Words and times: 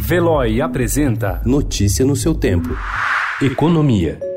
Veloy 0.00 0.60
apresenta 0.60 1.42
Notícia 1.44 2.04
no 2.04 2.14
seu 2.14 2.32
tempo. 2.32 2.68
Economia. 3.42 4.27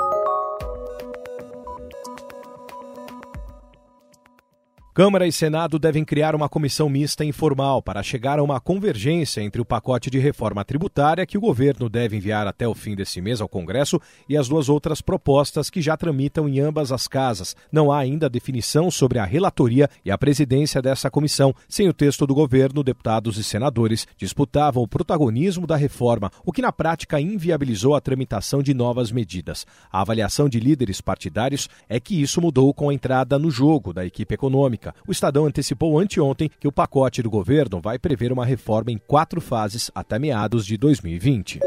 Câmara 4.93 5.25
e 5.25 5.31
Senado 5.31 5.79
devem 5.79 6.03
criar 6.03 6.35
uma 6.35 6.49
comissão 6.49 6.89
mista 6.89 7.23
informal 7.23 7.81
para 7.81 8.03
chegar 8.03 8.39
a 8.39 8.43
uma 8.43 8.59
convergência 8.59 9.39
entre 9.39 9.61
o 9.61 9.65
pacote 9.65 10.09
de 10.09 10.19
reforma 10.19 10.65
tributária 10.65 11.25
que 11.25 11.37
o 11.37 11.41
governo 11.41 11.87
deve 11.87 12.17
enviar 12.17 12.45
até 12.45 12.67
o 12.67 12.75
fim 12.75 12.93
desse 12.93 13.21
mês 13.21 13.39
ao 13.39 13.47
Congresso 13.47 14.01
e 14.27 14.35
as 14.35 14.49
duas 14.49 14.67
outras 14.67 14.99
propostas 14.99 15.69
que 15.69 15.81
já 15.81 15.95
tramitam 15.95 16.45
em 16.49 16.59
ambas 16.59 16.91
as 16.91 17.07
casas. 17.07 17.55
Não 17.71 17.89
há 17.89 17.99
ainda 17.99 18.29
definição 18.29 18.91
sobre 18.91 19.17
a 19.17 19.23
relatoria 19.23 19.89
e 20.03 20.11
a 20.11 20.17
presidência 20.17 20.81
dessa 20.81 21.09
comissão. 21.09 21.55
Sem 21.69 21.87
o 21.87 21.93
texto 21.93 22.27
do 22.27 22.35
governo, 22.35 22.83
deputados 22.83 23.37
e 23.37 23.45
senadores 23.45 24.05
disputavam 24.17 24.83
o 24.83 24.87
protagonismo 24.89 25.65
da 25.65 25.77
reforma, 25.77 26.29
o 26.45 26.51
que 26.51 26.61
na 26.61 26.73
prática 26.73 27.21
inviabilizou 27.21 27.95
a 27.95 28.01
tramitação 28.01 28.61
de 28.61 28.73
novas 28.73 29.09
medidas. 29.09 29.65
A 29.89 30.01
avaliação 30.01 30.49
de 30.49 30.59
líderes 30.59 30.99
partidários 30.99 31.69
é 31.87 31.97
que 31.97 32.21
isso 32.21 32.41
mudou 32.41 32.73
com 32.73 32.89
a 32.89 32.93
entrada 32.93 33.39
no 33.39 33.49
jogo 33.49 33.93
da 33.93 34.05
equipe 34.05 34.33
econômica 34.35 34.80
o 35.07 35.11
Estadão 35.11 35.45
antecipou 35.45 35.99
anteontem 35.99 36.49
que 36.59 36.67
o 36.67 36.71
pacote 36.71 37.21
do 37.21 37.29
governo 37.29 37.79
vai 37.81 37.99
prever 37.99 38.31
uma 38.31 38.45
reforma 38.45 38.91
em 38.91 38.97
quatro 38.97 39.39
fases 39.39 39.91
até 39.93 40.17
meados 40.17 40.65
de 40.65 40.77
2020. 40.77 41.59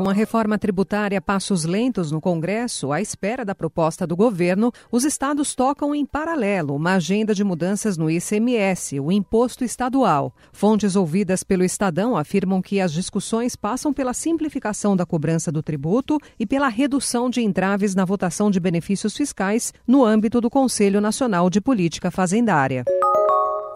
Com 0.00 0.08
a 0.08 0.14
reforma 0.14 0.56
tributária 0.56 1.18
a 1.18 1.20
passos 1.20 1.66
lentos 1.66 2.10
no 2.10 2.22
Congresso, 2.22 2.90
à 2.90 3.02
espera 3.02 3.44
da 3.44 3.54
proposta 3.54 4.06
do 4.06 4.16
governo, 4.16 4.72
os 4.90 5.04
estados 5.04 5.54
tocam 5.54 5.94
em 5.94 6.06
paralelo 6.06 6.74
uma 6.74 6.94
agenda 6.94 7.34
de 7.34 7.44
mudanças 7.44 7.98
no 7.98 8.10
ICMS, 8.10 8.98
o 8.98 9.12
imposto 9.12 9.62
estadual. 9.62 10.34
Fontes 10.54 10.96
ouvidas 10.96 11.44
pelo 11.44 11.62
Estadão 11.62 12.16
afirmam 12.16 12.62
que 12.62 12.80
as 12.80 12.94
discussões 12.94 13.54
passam 13.54 13.92
pela 13.92 14.14
simplificação 14.14 14.96
da 14.96 15.04
cobrança 15.04 15.52
do 15.52 15.62
tributo 15.62 16.18
e 16.38 16.46
pela 16.46 16.68
redução 16.68 17.28
de 17.28 17.42
entraves 17.42 17.94
na 17.94 18.06
votação 18.06 18.50
de 18.50 18.58
benefícios 18.58 19.14
fiscais 19.14 19.70
no 19.86 20.02
âmbito 20.02 20.40
do 20.40 20.48
Conselho 20.48 21.02
Nacional 21.02 21.50
de 21.50 21.60
Política 21.60 22.10
Fazendária. 22.10 22.86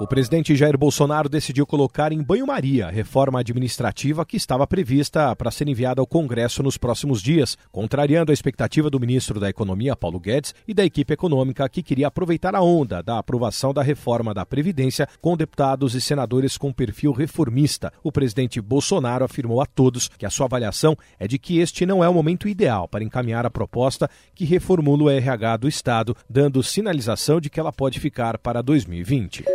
O 0.00 0.08
presidente 0.08 0.56
Jair 0.56 0.76
Bolsonaro 0.76 1.28
decidiu 1.28 1.64
colocar 1.64 2.10
em 2.10 2.20
banho-maria 2.20 2.88
a 2.88 2.90
reforma 2.90 3.38
administrativa 3.38 4.26
que 4.26 4.36
estava 4.36 4.66
prevista 4.66 5.36
para 5.36 5.52
ser 5.52 5.68
enviada 5.68 6.00
ao 6.00 6.06
Congresso 6.06 6.64
nos 6.64 6.76
próximos 6.76 7.22
dias, 7.22 7.56
contrariando 7.70 8.32
a 8.32 8.34
expectativa 8.34 8.90
do 8.90 8.98
ministro 8.98 9.38
da 9.38 9.48
Economia, 9.48 9.94
Paulo 9.94 10.18
Guedes, 10.18 10.52
e 10.66 10.74
da 10.74 10.84
equipe 10.84 11.14
econômica 11.14 11.68
que 11.68 11.80
queria 11.80 12.08
aproveitar 12.08 12.56
a 12.56 12.60
onda 12.60 13.04
da 13.04 13.20
aprovação 13.20 13.72
da 13.72 13.84
reforma 13.84 14.34
da 14.34 14.44
Previdência 14.44 15.08
com 15.20 15.36
deputados 15.36 15.94
e 15.94 16.00
senadores 16.00 16.58
com 16.58 16.72
perfil 16.72 17.12
reformista. 17.12 17.92
O 18.02 18.10
presidente 18.10 18.60
Bolsonaro 18.60 19.24
afirmou 19.24 19.60
a 19.60 19.66
todos 19.66 20.08
que 20.08 20.26
a 20.26 20.30
sua 20.30 20.46
avaliação 20.46 20.96
é 21.20 21.28
de 21.28 21.38
que 21.38 21.60
este 21.60 21.86
não 21.86 22.02
é 22.02 22.08
o 22.08 22.14
momento 22.14 22.48
ideal 22.48 22.88
para 22.88 23.04
encaminhar 23.04 23.46
a 23.46 23.50
proposta 23.50 24.10
que 24.34 24.44
reformula 24.44 25.04
o 25.04 25.10
RH 25.10 25.56
do 25.58 25.68
Estado, 25.68 26.16
dando 26.28 26.64
sinalização 26.64 27.40
de 27.40 27.48
que 27.48 27.60
ela 27.60 27.72
pode 27.72 28.00
ficar 28.00 28.38
para 28.38 28.60
2020. 28.60 29.53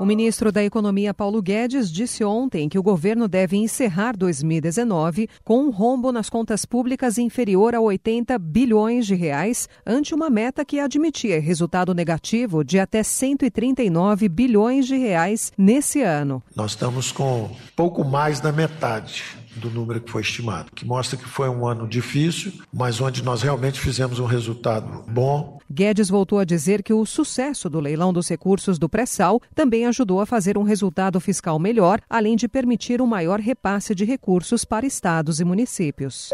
O 0.00 0.06
ministro 0.06 0.50
da 0.50 0.64
Economia, 0.64 1.12
Paulo 1.12 1.42
Guedes, 1.42 1.92
disse 1.92 2.24
ontem 2.24 2.70
que 2.70 2.78
o 2.78 2.82
governo 2.82 3.28
deve 3.28 3.58
encerrar 3.58 4.16
2019 4.16 5.28
com 5.44 5.64
um 5.64 5.70
rombo 5.70 6.10
nas 6.10 6.30
contas 6.30 6.64
públicas 6.64 7.18
inferior 7.18 7.74
a 7.74 7.82
80 7.82 8.38
bilhões 8.38 9.06
de 9.06 9.14
reais, 9.14 9.68
ante 9.86 10.14
uma 10.14 10.30
meta 10.30 10.64
que 10.64 10.80
admitia 10.80 11.38
resultado 11.38 11.92
negativo 11.92 12.64
de 12.64 12.78
até 12.78 13.02
139 13.02 14.26
bilhões 14.30 14.86
de 14.86 14.96
reais 14.96 15.52
nesse 15.58 16.00
ano. 16.00 16.42
Nós 16.56 16.70
estamos 16.70 17.12
com 17.12 17.50
pouco 17.76 18.02
mais 18.02 18.40
da 18.40 18.50
metade 18.50 19.38
do 19.56 19.70
número 19.70 20.00
que 20.00 20.10
foi 20.10 20.22
estimado, 20.22 20.70
que 20.72 20.84
mostra 20.84 21.18
que 21.18 21.28
foi 21.28 21.48
um 21.48 21.66
ano 21.66 21.86
difícil, 21.86 22.52
mas 22.72 23.00
onde 23.00 23.22
nós 23.22 23.42
realmente 23.42 23.80
fizemos 23.80 24.18
um 24.18 24.24
resultado 24.24 25.04
bom. 25.08 25.58
Guedes 25.70 26.08
voltou 26.08 26.38
a 26.38 26.44
dizer 26.44 26.82
que 26.82 26.92
o 26.92 27.06
sucesso 27.06 27.68
do 27.70 27.80
leilão 27.80 28.12
dos 28.12 28.28
recursos 28.28 28.78
do 28.78 28.88
pré-sal 28.88 29.40
também 29.54 29.86
ajudou 29.86 30.20
a 30.20 30.26
fazer 30.26 30.58
um 30.58 30.62
resultado 30.62 31.20
fiscal 31.20 31.58
melhor, 31.58 32.00
além 32.08 32.36
de 32.36 32.48
permitir 32.48 33.00
um 33.00 33.06
maior 33.06 33.38
repasse 33.38 33.94
de 33.94 34.04
recursos 34.04 34.64
para 34.64 34.86
estados 34.86 35.40
e 35.40 35.44
municípios. 35.44 36.30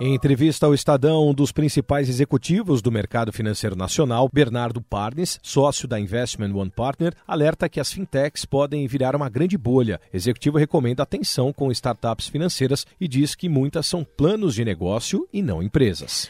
Em 0.00 0.14
entrevista 0.14 0.64
ao 0.64 0.72
Estadão, 0.72 1.28
um 1.28 1.34
dos 1.34 1.50
principais 1.50 2.08
executivos 2.08 2.80
do 2.80 2.92
mercado 2.92 3.32
financeiro 3.32 3.74
nacional, 3.74 4.30
Bernardo 4.32 4.80
Parnes, 4.80 5.40
sócio 5.42 5.88
da 5.88 5.98
Investment 5.98 6.54
One 6.54 6.70
Partner, 6.70 7.14
alerta 7.26 7.68
que 7.68 7.80
as 7.80 7.92
fintechs 7.92 8.44
podem 8.44 8.86
virar 8.86 9.16
uma 9.16 9.28
grande 9.28 9.58
bolha. 9.58 10.00
Executivo 10.14 10.56
recomenda 10.56 11.02
atenção 11.02 11.52
com 11.52 11.72
startups 11.72 12.28
financeiras 12.28 12.86
e 13.00 13.08
diz 13.08 13.34
que 13.34 13.48
muitas 13.48 13.88
são 13.88 14.04
planos 14.04 14.54
de 14.54 14.64
negócio 14.64 15.28
e 15.32 15.42
não 15.42 15.60
empresas. 15.60 16.28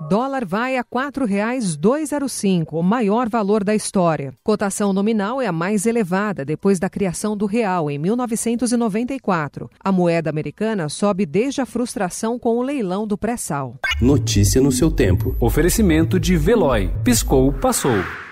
Dólar 0.00 0.44
vai 0.44 0.76
a 0.76 0.80
R$ 0.80 0.86
4,205, 0.92 2.74
o 2.74 2.82
maior 2.82 3.30
valor 3.30 3.64
da 3.64 3.74
história. 3.74 4.34
Cotação 4.44 4.92
nominal 4.92 5.40
é 5.40 5.46
a 5.46 5.52
mais 5.52 5.86
elevada 5.86 6.44
depois 6.44 6.78
da 6.78 6.90
criação 6.90 7.34
do 7.34 7.46
real 7.46 7.90
em 7.90 7.98
1994. 7.98 9.70
A 9.80 9.90
moeda 9.90 10.28
americana 10.28 10.90
sobe 10.90 11.24
desde 11.24 11.62
a 11.62 11.66
frustração 11.66 12.38
com 12.38 12.58
o 12.58 12.62
leilão 12.62 13.06
do 13.06 13.16
pré-sal. 13.16 13.76
Notícia 14.00 14.60
no 14.60 14.70
seu 14.70 14.90
tempo. 14.90 15.34
Oferecimento 15.40 16.20
de 16.20 16.36
Veloy. 16.36 16.92
Piscou, 17.02 17.50
passou. 17.54 18.25